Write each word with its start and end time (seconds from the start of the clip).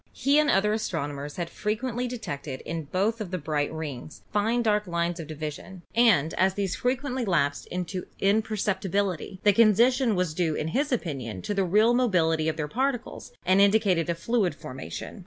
He 0.13 0.39
and 0.39 0.49
other 0.49 0.73
as 0.73 0.89
tronomers 0.89 1.35
had 1.35 1.47
frequently 1.47 2.07
detected 2.07 2.61
in 2.61 2.85
both 2.85 3.21
of 3.21 3.29
the 3.29 3.37
bright 3.37 3.71
rings 3.71 4.23
fine 4.33 4.63
dark 4.63 4.87
lines 4.87 5.19
of 5.19 5.27
division, 5.27 5.83
and 5.93 6.33
as 6.39 6.55
these 6.55 6.75
frequently 6.75 7.23
lapsed 7.23 7.67
into 7.67 8.07
imperceptibility 8.19 9.39
the 9.43 9.53
condition 9.53 10.15
was 10.15 10.33
due 10.33 10.55
in 10.55 10.69
his 10.69 10.91
opinion 10.91 11.43
to 11.43 11.53
the 11.53 11.63
real 11.63 11.93
mobility 11.93 12.49
of 12.49 12.57
their 12.57 12.67
particles 12.67 13.31
and 13.45 13.61
indicated 13.61 14.09
a 14.09 14.15
fluid 14.15 14.55
formation. 14.55 15.19